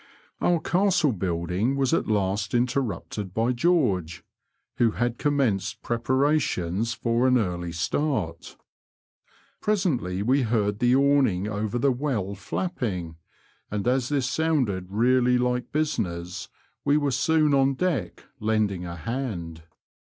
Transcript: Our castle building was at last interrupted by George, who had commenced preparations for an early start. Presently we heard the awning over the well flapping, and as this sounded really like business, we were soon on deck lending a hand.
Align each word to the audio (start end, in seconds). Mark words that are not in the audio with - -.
Our 0.41 0.59
castle 0.59 1.11
building 1.11 1.75
was 1.75 1.93
at 1.93 2.07
last 2.07 2.55
interrupted 2.55 3.35
by 3.35 3.51
George, 3.51 4.23
who 4.77 4.93
had 4.93 5.19
commenced 5.19 5.83
preparations 5.83 6.95
for 6.95 7.27
an 7.27 7.37
early 7.37 7.71
start. 7.71 8.57
Presently 9.61 10.23
we 10.23 10.41
heard 10.41 10.79
the 10.79 10.95
awning 10.95 11.47
over 11.47 11.77
the 11.77 11.91
well 11.91 12.33
flapping, 12.33 13.17
and 13.69 13.87
as 13.87 14.09
this 14.09 14.27
sounded 14.27 14.87
really 14.89 15.37
like 15.37 15.71
business, 15.71 16.49
we 16.83 16.97
were 16.97 17.11
soon 17.11 17.53
on 17.53 17.75
deck 17.75 18.23
lending 18.39 18.83
a 18.87 18.95
hand. 18.95 19.61